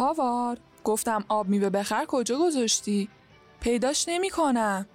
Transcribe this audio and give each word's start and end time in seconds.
هاوار 0.00 0.58
گفتم 0.84 1.24
آب 1.28 1.48
میوه 1.48 1.70
بخر 1.70 2.04
کجا 2.08 2.38
گذاشتی؟ 2.38 3.08
پیداش 3.60 4.04
نمی 4.08 4.30
کنم 4.30 4.86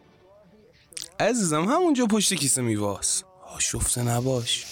عزیزم 1.19 1.63
همونجا 1.63 2.05
پشت 2.05 2.33
کیسه 2.33 2.61
میواس. 2.61 3.23
آشفته 3.55 4.03
نباش. 4.03 4.65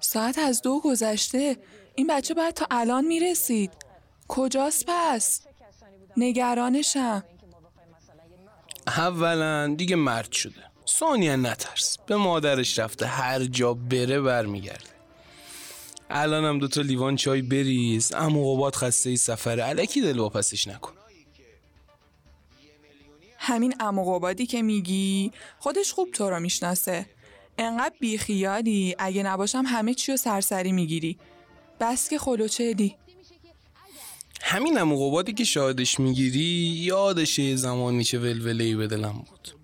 ساعت 0.00 0.38
از 0.38 0.62
دو 0.62 0.80
گذشته. 0.80 1.56
این 1.94 2.06
بچه 2.06 2.34
باید 2.34 2.54
تا 2.54 2.66
الان 2.70 3.04
می‌رسید. 3.04 3.72
کجاست 4.28 4.84
پس؟ 4.88 5.40
نگرانشم. 6.16 7.24
اولا 8.86 9.74
دیگه 9.74 9.96
مرد 9.96 10.32
شده. 10.32 10.64
ثانیا 10.88 11.36
نترس. 11.36 11.98
به 12.06 12.16
مادرش 12.16 12.78
رفته 12.78 13.06
هر 13.06 13.44
جا 13.44 13.74
بره 13.74 14.20
برمیگرده. 14.20 14.95
الان 16.10 16.44
هم 16.44 16.58
دوتا 16.58 16.80
لیوان 16.80 17.16
چای 17.16 17.42
بریز. 17.42 18.12
اما 18.12 18.54
قباد 18.54 18.74
خسته 18.74 19.10
ای 19.10 19.16
سفره. 19.16 19.62
علکی 19.62 20.00
دل 20.00 20.18
واپسش 20.18 20.68
نکن. 20.68 20.92
همین 23.38 23.74
اموقبادی 23.80 24.46
که 24.46 24.62
میگی 24.62 25.32
خودش 25.58 25.92
خوب 25.92 26.10
تو 26.10 26.30
رو 26.30 26.40
می‌شناسه. 26.40 27.06
انقدر 27.58 27.94
بیخیالی 28.00 28.94
اگه 28.98 29.22
نباشم 29.22 29.64
همه 29.66 29.94
چی 29.94 30.12
رو 30.12 30.16
سرسری 30.16 30.72
می‌گیری. 30.72 31.18
بس 31.80 32.10
که 32.10 32.18
خلوچلی 32.18 32.94
همین 34.40 34.78
قبادی 34.78 35.32
که 35.32 35.44
شاهدش 35.44 36.00
می‌گیری 36.00 36.40
یادشه 36.84 37.42
یه 37.42 37.56
زمانی 37.56 38.04
چه 38.04 38.18
ولولهی 38.18 38.74
به 38.74 38.86
دلم 38.86 39.12
بود. 39.12 39.54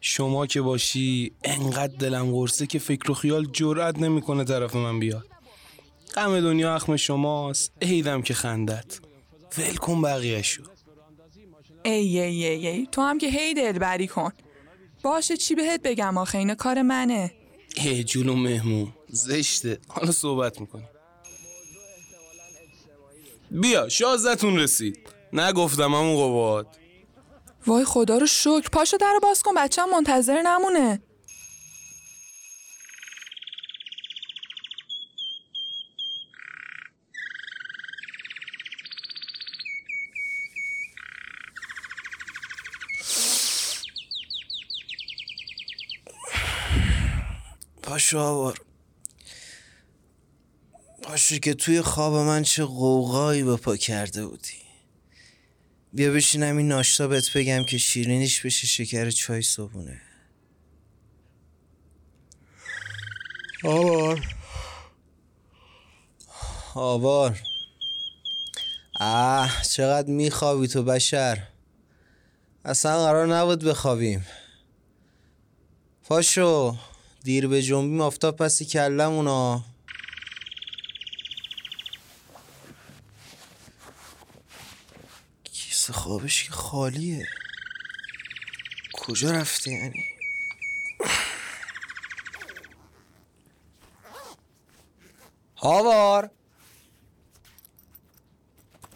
شما 0.00 0.46
که 0.46 0.60
باشی 0.60 1.32
انقدر 1.44 1.96
دلم 1.96 2.32
قرصه 2.32 2.66
که 2.66 2.78
فکر 2.78 3.10
و 3.10 3.14
خیال 3.14 3.48
جرأت 3.52 3.98
نمی‌کنه 3.98 4.44
طرف 4.44 4.76
من 4.76 5.00
بیاد. 5.00 5.26
غم 6.14 6.40
دنیا 6.40 6.74
اخم 6.74 6.96
شماست. 6.96 7.72
عیدم 7.82 8.22
که 8.22 8.34
خندت 8.34 8.98
ول 9.58 9.76
کن 9.76 10.02
بقیه 10.02 10.42
شو 10.42 10.62
ای 11.84 11.92
ای 11.92 12.44
ای 12.44 12.68
ای 12.68 12.88
تو 12.92 13.02
هم 13.02 13.18
که 13.18 13.26
هی 13.26 13.54
دلبری 13.54 14.06
کن. 14.06 14.32
باشه 15.02 15.36
چی 15.36 15.54
بهت 15.54 15.82
بگم 15.82 16.18
آخه؟ 16.18 16.38
اینه 16.38 16.54
کار 16.54 16.82
منه. 16.82 17.32
ای 17.76 18.04
جلو 18.04 18.34
مهمون. 18.34 18.92
زشته. 19.08 19.78
حالا 19.88 20.12
صحبت 20.12 20.60
می‌کنی 20.60 20.84
بیا 23.50 23.88
شازدتون 23.88 24.58
رسید. 24.58 24.98
نگفتم 25.32 25.94
همون 25.94 26.16
قباد. 26.16 26.66
وای 27.66 27.84
خدا 27.84 28.18
رو 28.18 28.26
شکر. 28.26 28.68
پاشو 28.72 28.96
در 28.96 29.12
رو 29.12 29.20
باز 29.20 29.42
کن. 29.42 29.54
بچه 29.56 29.82
هم 29.82 29.90
منتظر 29.90 30.42
نمونه. 30.42 31.00
آوار. 48.16 48.60
پاشو 51.02 51.38
که 51.38 51.54
توی 51.54 51.82
خواب 51.82 52.14
من 52.14 52.42
چه 52.42 52.64
قوقایی 52.64 53.42
به 53.42 53.56
پا 53.56 53.76
کرده 53.76 54.26
بودی. 54.26 54.62
بیا 55.92 56.12
بشینم 56.12 56.56
این 56.56 56.68
ناشتا 56.68 57.08
بهت 57.08 57.36
بگم 57.36 57.64
که 57.64 57.78
شیرینیش 57.78 58.46
بشه 58.46 58.66
شکر 58.66 59.10
چای 59.10 59.42
صبونه 59.42 60.00
آوار. 63.64 64.26
آوار. 66.74 67.40
اه 69.00 69.62
چقدر 69.62 70.08
میخوابی 70.10 70.68
تو 70.68 70.82
بشر. 70.82 71.48
اصلا 72.64 73.04
قرار 73.04 73.26
نبود 73.26 73.64
بخوابیم. 73.64 74.26
پاشو. 76.04 76.76
دیر 77.28 77.48
به 77.48 77.62
جنبیم 77.62 78.00
آفتاب 78.00 78.36
پسی 78.36 78.64
کلمونا 78.64 79.64
کیسه 85.44 85.92
خوابش 85.92 86.44
که 86.44 86.50
خالیه. 86.50 87.28
کجا 88.92 89.30
رفته 89.30 89.70
یعنی؟ 89.70 90.04
هاوار! 95.56 96.30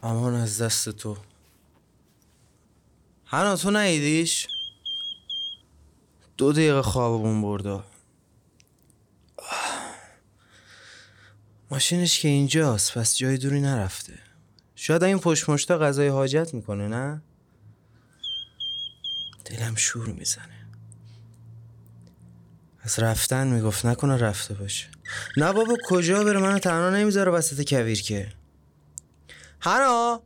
امان 0.03 0.34
از 0.34 0.60
دست 0.60 0.88
تو. 0.88 1.16
هنا 3.26 3.56
تو 3.56 3.70
نیدیش؟ 3.70 4.47
دو 6.37 6.53
دقیقه 6.53 6.82
خوابمون 6.82 7.43
برده. 7.43 7.92
ماشینش 11.72 12.21
که 12.21 12.28
اینجاست 12.28 12.99
پس 12.99 13.16
جای 13.16 13.38
دوری 13.38 13.60
نرفته. 13.60 14.19
شاید 14.75 15.03
این 15.03 15.19
پشت 15.19 15.49
مشتا 15.49 15.78
غذای 15.78 16.09
حاجت 16.09 16.55
می‌کنه 16.55 16.88
نه؟ 16.88 17.22
دلم 19.44 19.75
شور 19.75 20.09
می‌زنه. 20.09 20.66
از 22.82 22.99
رفتن 22.99 23.47
می‌گفت 23.47 23.87
نکنه 23.87 24.16
رفته 24.16 24.55
باشه. 24.55 24.87
نه 25.37 25.53
بابا 25.53 25.77
کجا 25.84 26.25
بره؟ 26.25 26.41
منو 26.41 26.59
تنها 26.59 26.91
نمی‌ذاره 26.91 27.32
وسط 27.32 27.69
کویر 27.69 28.03
که. 28.03 28.32
هنا 29.61 30.22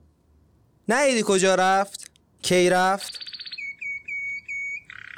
نیدی 0.88 1.22
کجا 1.26 1.54
رفت؟ 1.54 2.10
کی 2.42 2.70
رفت؟ 2.70 3.18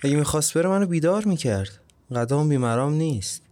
اگه 0.03 0.17
می‌خواست 0.17 0.55
بره 0.55 0.69
منو 0.69 0.87
بیدار 0.87 1.25
می‌کرد. 1.25 1.81
قدام 2.11 2.49
بیمرام 2.49 2.93
نیست. 2.93 3.48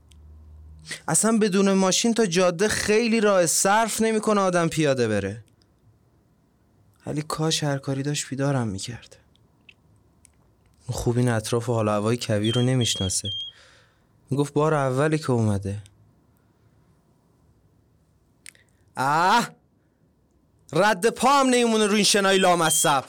اصلا 1.09 1.39
بدون 1.39 1.73
ماشین 1.73 2.15
تا 2.15 2.27
جاده 2.27 2.69
خیلی 2.69 3.21
راه 3.21 3.47
صرف 3.47 4.01
نمی‌کنه 4.01 4.41
آدم 4.41 4.69
پیاده 4.69 5.09
بره. 5.09 5.45
ولی 7.07 7.23
کاش 7.23 7.65
هر 7.65 7.79
کاری 7.79 8.03
داشت 8.03 8.29
بیدارم 8.29 8.69
می‌کرد. 8.69 9.17
خوب 10.91 11.19
این 11.19 11.29
اطراف 11.29 11.69
و 11.69 11.73
حال 11.73 11.89
هوای 11.89 12.17
کویر 12.17 12.55
رو 12.55 12.63
نمی‌شناسه. 12.63 13.29
می‌گفت 14.31 14.53
بار 14.53 14.75
اولی 14.75 15.19
که 15.19 15.31
اومده. 15.31 15.83
اه 18.97 19.51
رد 20.73 21.11
پا 21.11 21.43
نیمونه 21.43 21.87
رو 21.87 21.95
این 21.95 22.05
شنای 22.05 22.39
لامصب. 22.39 23.05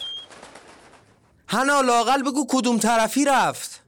هنا 1.48 1.82
لاقل 1.82 2.22
بگو 2.22 2.46
کدوم 2.50 2.78
طرفی 2.78 3.26
رفت. 3.26 3.84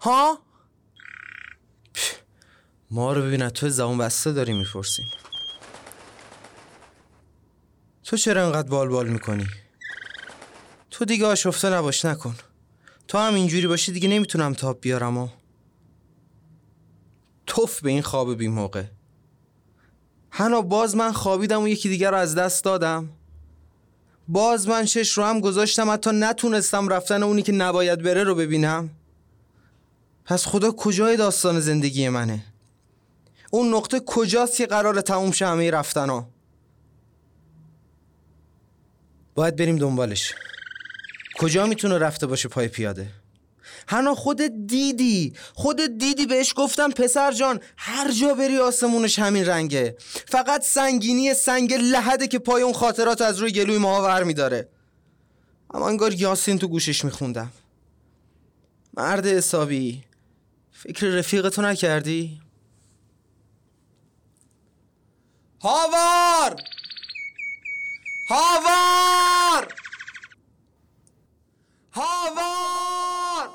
ها؟ 0.00 0.43
ما 2.90 3.12
رو 3.12 3.22
ببین 3.22 3.48
تو 3.48 3.68
زبون 3.68 3.98
بسته 3.98 4.32
داری 4.32 4.52
می‌پرسیم 4.52 5.06
تو 8.04 8.16
چرا 8.16 8.46
انقدر 8.46 8.68
بال 8.68 8.88
بال 8.88 9.08
می‌کنی؟ 9.08 9.46
تو 10.90 11.04
دیگه 11.04 11.26
آشفته 11.26 11.70
نباش 11.70 12.04
نکن. 12.04 12.36
تو 13.08 13.18
هم 13.18 13.34
اینجوری 13.34 13.66
باشی 13.66 13.92
دیگه 13.92 14.08
نمی‌تونم 14.08 14.52
تاب 14.52 14.80
بیارم 14.80 15.18
و 15.18 15.28
توف 17.46 17.80
به 17.80 17.90
این 17.90 18.02
خواب 18.02 18.34
بی 18.34 18.48
موقع. 18.48 18.84
هنا 20.30 20.60
باز 20.60 20.96
من 20.96 21.12
خوابیدم 21.12 21.62
و 21.62 21.68
یکی 21.68 21.88
دیگر 21.88 22.10
رو 22.10 22.16
از 22.16 22.34
دست 22.34 22.64
دادم. 22.64 23.08
باز 24.28 24.68
من 24.68 24.84
چش 24.84 25.10
رو 25.10 25.24
هم 25.24 25.40
گذاشتم 25.40 25.90
حتی 25.90 26.10
نتونستم 26.14 26.88
رفتن 26.88 27.22
اونی 27.22 27.42
که 27.42 27.52
نباید 27.52 28.02
بره 28.02 28.24
رو 28.24 28.34
ببینم. 28.34 28.90
پس 30.24 30.46
خدا 30.46 30.70
کجای 30.70 31.16
داستان 31.16 31.60
زندگی 31.60 32.08
منه؟ 32.08 32.53
اون 33.54 33.74
نقطه 33.74 34.00
کجاست 34.00 34.56
که 34.56 34.66
قرار 34.66 35.00
تموم 35.00 35.30
شه 35.30 35.46
همه 35.46 35.70
رفتن 35.70 36.10
ها؟ 36.10 36.28
باید 39.34 39.56
بریم 39.56 39.76
دنبالش. 39.76 40.34
کجا 41.38 41.66
می‌تونه 41.66 41.98
رفته 41.98 42.26
باشه 42.26 42.48
پای 42.48 42.68
پیاده؟ 42.68 43.10
هنا 43.88 44.14
خود 44.14 44.66
دیدی 44.66 45.32
خود 45.54 45.98
دیدی 45.98 46.26
بهش 46.26 46.52
گفتم 46.56 46.90
پسر 46.90 47.32
جان 47.32 47.60
هر 47.76 48.12
جا 48.12 48.34
بری 48.34 48.58
آسمونش 48.58 49.18
همین 49.18 49.46
رنگه. 49.46 49.96
فقط 50.28 50.62
سنگینی 50.62 51.34
سنگ 51.34 51.74
لحده 51.74 52.26
که 52.26 52.38
پای 52.38 52.62
اون 52.62 52.72
خاطرات 52.72 53.22
از 53.22 53.38
روی 53.38 53.52
گلوی 53.52 53.78
ماها 53.78 54.02
ور 54.02 54.24
میداره. 54.24 54.68
اما 55.74 55.88
انگار 55.88 56.14
یاسین 56.14 56.58
تو 56.58 56.68
گوشش 56.68 57.04
میخوندم. 57.04 57.50
مرد 58.96 59.26
حسابی. 59.26 60.04
فکر 60.72 61.06
رفیقتو 61.06 61.62
نکردی؟ 61.62 62.43
هاوار 65.64 66.62
هاوار 68.28 69.74
هاوار 71.92 73.50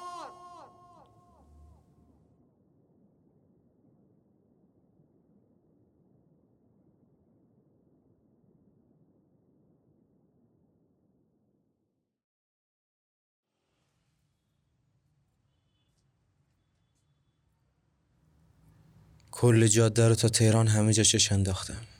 کل 19.31 19.67
جاده 19.67 20.07
رو 20.07 20.15
تا 20.15 20.29
تهران 20.29 20.67
همه 20.67 20.93
جا 20.93 21.03
چش 21.03 21.31
انداختم. 21.31 21.98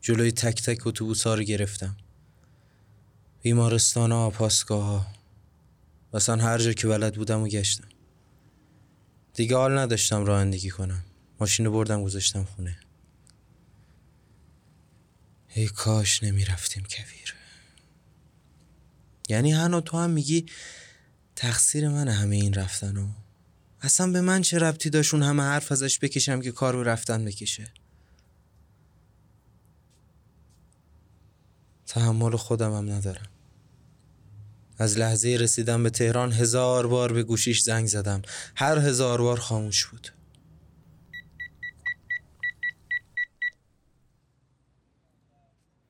جلوی 0.00 0.32
تک 0.32 0.62
تک 0.62 0.86
اتوبوس 0.86 1.26
ها 1.26 1.34
رو 1.34 1.42
گرفتم. 1.42 1.96
بیمارستان 3.42 4.12
ها 4.12 4.30
پاسگاه 4.30 4.84
ها. 4.84 5.06
مثلا 6.14 6.42
هر 6.42 6.58
جا 6.58 6.72
که 6.72 6.86
بلد 6.86 7.14
بودم 7.14 7.42
و 7.42 7.48
گشتم. 7.48 7.88
دیگه 9.34 9.56
حال 9.56 9.78
نداشتم 9.78 10.24
رانندگی 10.24 10.70
کنم. 10.70 11.04
ماشین 11.40 11.66
رو 11.66 11.72
بردم 11.72 12.04
گذاشتم 12.04 12.44
خونه. 12.44 12.78
ای 15.54 15.68
کاش 15.68 16.22
نمی‌رفتیم 16.22 16.82
کویر 16.90 17.34
یعنی 19.28 19.52
هنو 19.52 19.80
تو 19.80 19.98
هم 19.98 20.10
میگی 20.10 20.46
تقصیر 21.36 21.88
من 21.88 22.08
همه 22.08 22.36
این 22.36 22.54
رفتن 22.54 22.96
و 22.96 23.08
اصلا 23.80 24.12
به 24.12 24.20
من 24.20 24.42
چه 24.42 24.58
ربطی 24.58 24.90
داشون 24.90 25.22
همه 25.22 25.42
حرف 25.42 25.72
ازش 25.72 25.98
بکشم 25.98 26.40
که 26.40 26.52
کار 26.52 26.74
رو 26.74 26.82
رفتن 26.82 27.24
بکشه؟ 27.24 27.72
تحمل 31.90 32.36
خودم 32.36 32.72
هم 32.72 32.90
ندارم. 32.90 33.26
از 34.78 34.98
لحظه 34.98 35.36
رسیدم 35.40 35.82
به 35.82 35.90
تهران 35.90 36.32
هزار 36.32 36.86
بار 36.86 37.12
به 37.12 37.22
گوشیش 37.22 37.60
زنگ 37.60 37.86
زدم. 37.86 38.22
هر 38.56 38.78
هزار 38.78 39.20
بار 39.20 39.38
خاموش 39.38 39.86
بود. 39.86 40.08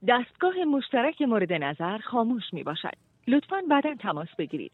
دستگاه 0.09 0.55
مشترک 0.77 1.23
مورد 1.23 1.53
نظر 1.53 1.99
خاموش 2.11 2.43
می 2.53 2.63
باشد. 2.63 2.97
لطفا 3.29 3.57
بعدا 3.71 3.95
تماس 4.03 4.29
بگیرید. 4.39 4.73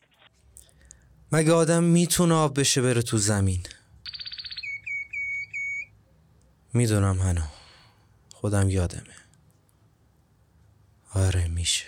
مگه 1.32 1.52
آدم 1.52 1.84
می‌تونه 1.84 2.34
آب 2.34 2.60
بشه 2.60 2.82
بره 2.82 3.02
تو 3.02 3.18
زمین؟ 3.18 3.62
می‌دونم 6.74 7.18
هنو. 7.18 7.42
خودم 8.34 8.70
یادمه. 8.70 9.25
آره 11.16 11.48
میشه. 11.48 11.84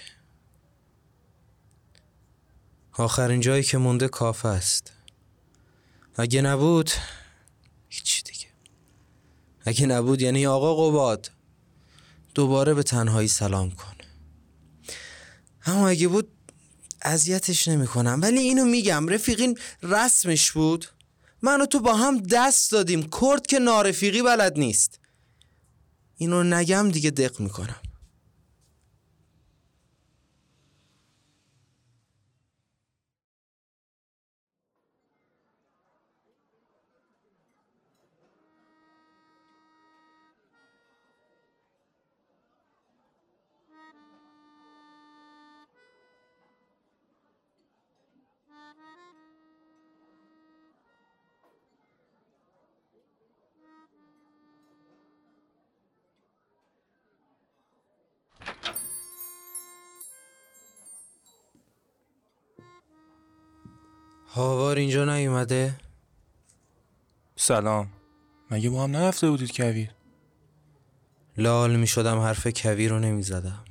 آخرین 2.92 3.40
جایی 3.40 3.62
که 3.62 3.78
مونده 3.78 4.08
کافه 4.08 4.48
است. 4.48 4.92
اگه 6.16 6.42
نبود 6.42 6.90
هیچی 7.88 8.22
دیگه. 8.22 8.46
اگه 9.60 9.86
نبود 9.86 10.22
یعنی 10.22 10.46
آقا 10.46 10.88
قباد 10.88 11.30
دوباره 12.34 12.74
به 12.74 12.82
تنهایی 12.82 13.28
سلام 13.28 13.70
کن 13.70 13.94
اما 15.66 15.88
اگه 15.88 16.08
بود 16.08 16.28
اذیتش 17.02 17.68
نمی‌کنم. 17.68 18.18
ولی 18.22 18.38
اینو 18.38 18.64
میگم 18.64 19.08
رفیقین 19.08 19.58
رسمش 19.82 20.52
بود. 20.52 20.86
من 21.42 21.60
و 21.60 21.66
تو 21.66 21.80
با 21.80 21.94
هم 21.94 22.18
دست 22.18 22.72
دادیم. 22.72 23.10
کرد 23.22 23.46
که 23.46 23.58
نارفیقی 23.58 24.22
بلد 24.22 24.58
نیست. 24.58 25.00
اینو 26.16 26.42
نگم 26.42 26.90
دیگه 26.90 27.10
دق 27.10 27.40
می‌کنم. 27.40 27.80
هاوار 64.38 64.76
اینجا 64.76 65.04
نیومده؟ 65.04 65.80
سلام. 67.36 67.88
مگه 68.50 68.70
با 68.70 68.84
هم 68.84 68.90
نرفته 68.90 69.30
بودید 69.30 69.56
کویر؟ 69.56 69.90
لال 71.36 71.76
می 71.76 71.86
شدم 71.86 72.18
حرف 72.18 72.46
کوی 72.46 72.88
رو 72.88 72.98
نمی 72.98 73.22
زدم 73.22 73.64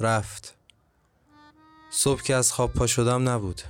رفت. 0.00 0.56
صبح 1.90 2.22
که 2.22 2.34
از 2.34 2.52
خواب 2.52 2.72
پا 2.72 2.86
شدم 2.86 3.28
نبود. 3.28 3.62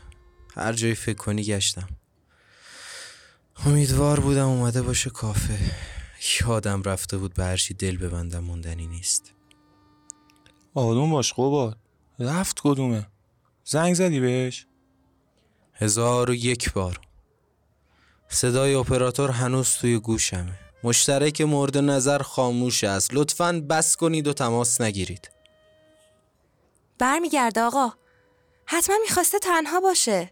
هر 0.55 0.73
جایی 0.73 0.95
فکر 0.95 1.17
کنی 1.17 1.45
گشتم. 1.45 1.89
امیدوار 3.67 4.21
بودم 4.21 4.47
اومده 4.47 4.83
باشه 4.83 5.11
کافه. 5.11 5.59
یادم 6.41 6.83
رفته 6.83 7.19
بود 7.19 7.35
به 7.35 7.45
هرچی 7.45 7.75
دل 7.75 7.97
ببندم 7.97 8.45
موندنی 8.45 8.87
نیست. 8.87 9.35
آروم 10.75 11.11
باش 11.11 11.33
قباد 11.33 11.79
رفت 12.19 12.61
کدومه؟ 12.61 13.07
زنگ 13.65 13.95
زدی 13.95 14.21
بهش؟ 14.21 14.68
هزار 15.81 16.31
و 16.31 16.35
یک 16.35 16.73
بار. 16.73 17.01
صدای 18.29 18.75
اپراتور 18.75 19.31
هنوز 19.31 19.77
توی 19.77 19.99
گوشمه. 19.99 20.59
مشترک 20.85 21.41
مورد 21.41 21.79
نظر 21.79 22.19
خاموش 22.19 22.85
است. 22.85 23.11
لطفا 23.13 23.65
بس 23.71 23.97
کنید 23.97 24.29
و 24.29 24.33
تماس 24.33 24.81
نگیرید. 24.81 25.31
برمیگرده 26.99 27.61
آقا. 27.61 27.93
حتما 28.67 28.97
می‌خواسته 29.03 29.39
تنها 29.39 29.81
باشه. 29.81 30.31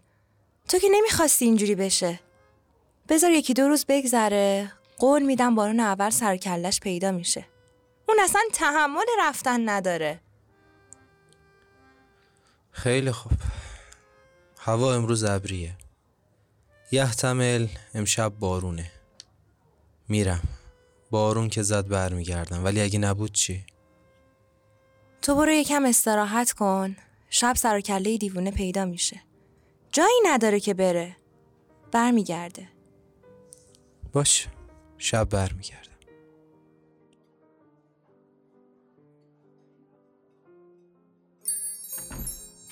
تو 0.69 0.79
که 0.79 0.87
نمی‌خواستی 0.91 1.45
اینجوری 1.45 1.75
بشه. 1.75 2.19
بذار 3.09 3.31
یکی 3.31 3.53
دو 3.53 3.67
روز 3.67 3.85
بگذره. 3.87 4.71
قول 4.97 5.23
میدم 5.23 5.55
بارون 5.55 5.79
اول 5.79 6.09
سر 6.09 6.37
کلش 6.37 6.79
پیدا 6.79 7.11
میشه. 7.11 7.45
اون 8.07 8.17
اصلا 8.23 8.41
تحمل 8.53 9.05
رفتن 9.19 9.69
نداره. 9.69 10.19
خیلی 12.71 13.11
خوب. 13.11 13.31
هوا 14.67 14.93
امروز 14.93 15.23
ابریه. 15.23 15.75
یحتمل 16.91 17.67
امشب 17.93 18.33
بارونه. 18.39 18.91
میرم. 20.09 20.41
بارون 21.11 21.49
که 21.49 21.61
زد 21.61 21.87
برمیگردم. 21.87 22.63
ولی 22.63 22.81
اگه 22.81 22.99
نبود 22.99 23.31
چی؟ 23.31 23.65
تو 25.21 25.35
برو 25.35 25.51
یکم 25.51 25.85
استراحت 25.85 26.51
کن. 26.51 26.95
شب 27.29 27.55
سر 27.55 27.77
و 27.77 27.81
کله 27.81 28.17
دیوونه 28.17 28.51
پیدا 28.51 28.85
میشه. 28.85 29.21
جایی 29.91 30.19
نداره 30.25 30.59
که 30.59 30.73
بره. 30.73 31.15
برمیگرده. 31.91 32.69
باش. 34.13 34.47
شب 34.97 35.29
برمیگردم 35.29 35.91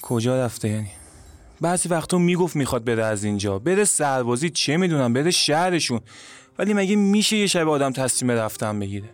کجا 0.02 0.46
رفته 0.46 0.70
یعنی؟ 0.70 0.92
بعضی 1.66 1.90
وقتا 1.90 2.18
می‌گفت 2.18 2.56
می‌خواد 2.56 2.84
بره 2.84 3.06
از 3.06 3.24
اینجا. 3.24 3.60
بره 3.60 3.86
سربازی 3.86 4.50
چه 4.50 4.78
می‌دونم 4.78 5.14
بره 5.14 5.32
شهرشون. 5.32 6.00
ولی 6.60 6.74
مگه 6.74 6.96
میشه 6.96 7.38
یه 7.38 7.48
شب 7.48 7.70
آدم 7.70 7.92
تصمیم 7.92 8.32
رفتن 8.32 8.80
بگیره؟ 8.80 9.10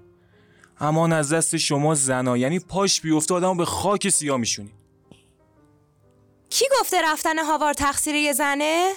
امان 0.79 1.13
از 1.13 1.33
دست 1.33 1.57
شما 1.57 1.95
زنا 1.95 2.37
یعنی 2.37 2.59
پاش 2.59 3.01
بیفته 3.01 3.33
آدم 3.33 3.57
به 3.57 3.65
خاک 3.65 4.09
سیاه 4.09 4.37
میشونی. 4.37 4.71
کی 6.49 6.65
گفته 6.79 6.97
رفتن 7.03 7.37
هاوار 7.37 7.73
تقصیر 7.73 8.15
یه 8.15 8.33
زنه؟ 8.33 8.93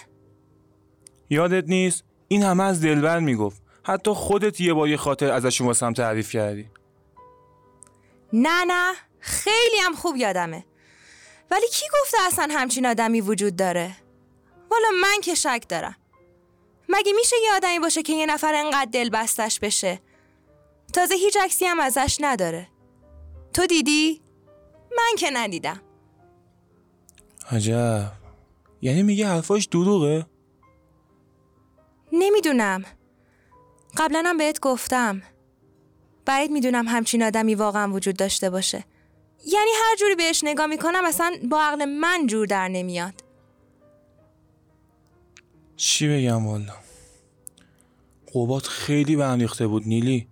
یادت 1.30 1.64
نیست؟ 1.68 2.04
این 2.28 2.42
همه 2.42 2.64
از 2.64 2.82
دلبر 2.82 3.18
می‌گفت. 3.18 3.62
حتی 3.82 4.11
خودت 4.11 4.61
یه 4.61 4.75
بار 4.75 4.88
یه 4.88 4.96
خاطر 4.96 5.30
ازش 5.30 5.61
واسم 5.61 5.92
تعریف 5.92 6.30
کردی. 6.30 6.66
نه 8.32 8.64
نه. 8.66 8.92
خیلی 9.20 9.76
هم 9.84 9.94
خوب 9.94 10.16
یادمه. 10.16 10.64
ولی 11.50 11.68
کی 11.68 11.86
گفته 12.00 12.16
اصلا 12.26 12.48
همچین 12.50 12.86
آدمی 12.86 13.20
وجود 13.20 13.56
داره؟ 13.56 13.96
والا 14.70 14.88
من 15.02 15.20
که 15.22 15.34
شک 15.34 15.64
دارم. 15.68 15.96
مگه 16.88 17.12
میشه 17.12 17.36
یه 17.42 17.52
آدمی 17.56 17.78
باشه 17.78 18.02
که 18.02 18.12
یه 18.12 18.26
نفر 18.26 18.54
انقدر 18.54 18.90
دل 18.92 19.08
بستش 19.08 19.60
بشه؟ 19.60 20.00
تازه 20.92 21.14
هیچ 21.14 21.36
عکسی 21.36 21.64
هم 21.64 21.80
ازش 21.80 22.16
نداره. 22.20 22.68
تو 23.52 23.66
دیدی؟ 23.66 24.22
من 24.96 25.16
که 25.18 25.30
ندیدم. 25.32 25.80
عجب. 27.50 28.12
یعنی 28.82 29.02
میگه 29.02 29.28
حرفاش 29.28 29.64
دروغه؟ 29.64 30.26
نمی‌دونم. 32.12 32.84
قبلا 33.96 34.22
هم 34.26 34.36
بهت 34.36 34.60
گفتم. 34.60 35.22
بعید 36.24 36.50
می‌دونم 36.50 36.88
همچین 36.88 37.22
آدمی 37.22 37.54
واقعا 37.54 37.92
وجود 37.92 38.16
داشته 38.16 38.50
باشه. 38.50 38.84
یعنی 39.46 39.70
هر 39.84 39.96
جوری 39.98 40.14
بهش 40.14 40.44
نگاه 40.44 40.66
می‌کنم 40.66 41.04
اصلا 41.04 41.36
با 41.50 41.62
عقل 41.62 41.84
من 41.84 42.26
جور 42.26 42.46
در 42.46 42.68
نمیاد. 42.68 43.14
چی 45.76 46.08
بگم 46.08 46.46
والا؟ 46.46 46.74
قبات 48.34 48.66
خیلی 48.66 49.16
به 49.16 49.24
هم 49.24 49.38
ریخته 49.38 49.66
بود 49.66 49.82
نیلی. 49.86 50.28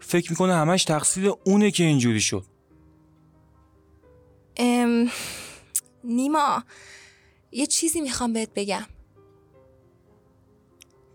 فکر 0.00 0.30
می‌کنه 0.30 0.54
همش 0.54 0.84
تقصیر 0.84 1.32
اونه 1.44 1.70
که 1.70 1.84
اینجوری 1.84 2.20
شد. 2.20 2.44
ام... 4.56 5.10
نیما 6.04 6.64
یه 7.52 7.66
چیزی 7.66 8.00
می‌خوام 8.00 8.32
بهت 8.32 8.50
بگم. 8.54 8.86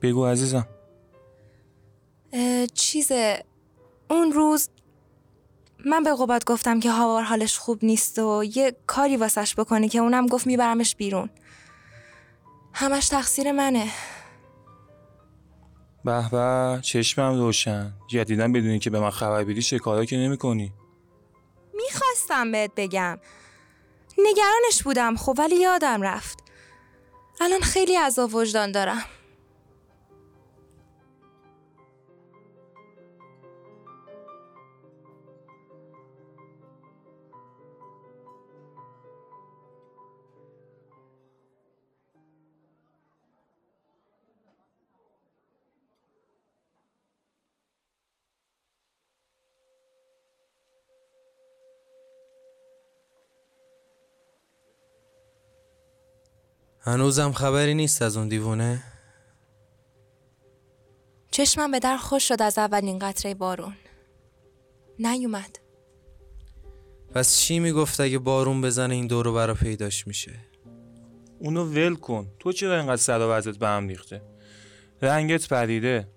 بگو 0.01 0.25
عزیزم. 0.25 0.67
اه، 2.33 2.67
چیزه. 2.67 3.43
اون 4.09 4.31
روز 4.31 4.69
من 5.85 6.03
به 6.03 6.15
قباد 6.19 6.45
گفتم 6.45 6.79
که 6.79 6.91
هاوار 6.91 7.23
حالش 7.23 7.57
خوب 7.57 7.85
نیست 7.85 8.19
و 8.19 8.43
یه 8.55 8.75
کاری 8.87 9.17
واسش 9.17 9.55
بکنی 9.55 9.89
که 9.89 9.99
اونم 9.99 10.27
گفت 10.27 10.47
میبرمش 10.47 10.95
بیرون. 10.95 11.29
همش 12.73 13.07
تقصیر 13.07 13.51
منه. 13.51 13.87
به 16.05 16.29
به 16.29 16.79
چشمم 16.81 17.39
روشن. 17.39 17.93
جدیدن 18.07 18.51
بدونی 18.51 18.79
که 18.79 18.89
به 18.89 18.99
من 18.99 19.09
خبر 19.09 19.43
بدی 19.43 19.61
شکایت 19.61 20.09
که 20.09 20.17
نمی 20.17 20.37
کنی 20.37 20.73
می‌خواستم 21.73 22.51
بهت 22.51 22.71
بگم. 22.75 23.19
نگرانش 24.17 24.83
بودم 24.83 25.15
خب 25.15 25.35
ولی 25.37 25.55
یادم 25.55 26.01
رفت. 26.01 26.39
الان 27.41 27.59
خیلی 27.59 27.95
عذاب 27.95 28.35
وجدان 28.35 28.71
دارم. 28.71 29.03
هنوزم 56.85 57.31
خبری 57.31 57.73
نیست 57.73 58.01
از 58.01 58.17
اون 58.17 58.27
دیوونه؟ 58.27 58.83
چشمم 61.31 61.71
به 61.71 61.79
در 61.79 61.97
خوش 61.97 62.27
شد 62.27 62.41
از 62.41 62.57
اولین 62.57 62.99
قطره 62.99 63.33
بارون. 63.33 63.75
نیومد. 64.99 65.59
پس 67.13 67.37
چی 67.37 67.59
می‌گفت 67.59 67.99
اگه 67.99 68.19
بارون 68.19 68.61
بزنه 68.61 68.93
این 68.93 69.07
دورو 69.07 69.33
برا 69.33 69.53
پیداش 69.53 70.07
میشه؟ 70.07 70.39
اونو 71.39 71.63
ول 71.63 71.95
کن. 71.95 72.31
تو 72.39 72.51
چرا 72.51 72.77
اینقدر 72.77 72.95
سر 72.95 73.19
و 73.19 73.31
وضعت 73.31 73.57
به 73.57 73.67
هم 73.67 73.87
ریخته؟ 73.87 74.21
رنگت 75.01 75.47
پریده 75.47 76.07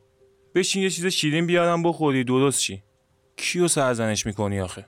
بشین 0.55 0.83
یه 0.83 0.91
چیز 0.91 1.07
شیرین 1.07 1.47
بیارم 1.47 1.83
بخوری. 1.83 2.25
درست 2.25 2.61
چی؟ 2.61 2.83
کیو 3.37 3.69
سرزنش 3.69 4.27
می‌کنی 4.27 4.61
آخه؟ 4.61 4.87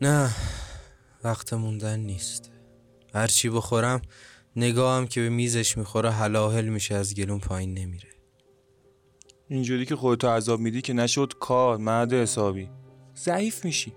نه 0.00 0.30
وقت 1.24 1.52
موندن 1.52 2.00
نیست. 2.00 2.50
هرچی 3.14 3.48
بخورم 3.48 4.02
نگاهم 4.56 5.06
که 5.06 5.20
به 5.20 5.28
میزش 5.28 5.78
می‌خوره 5.78 6.10
حلاحل 6.10 6.64
میشه 6.64 6.94
از 6.94 7.14
گلون 7.14 7.38
پایین 7.38 7.74
نمیره. 7.74 8.08
اینجوری 9.48 9.86
که 9.86 9.96
خودتو 9.96 10.28
عذاب 10.28 10.60
میدی 10.60 10.82
که 10.82 10.92
نشد 10.92 11.32
کار 11.40 11.76
مرد 11.76 12.12
حسابی. 12.12 12.68
ضعیف 13.16 13.64
میشی. 13.64 13.92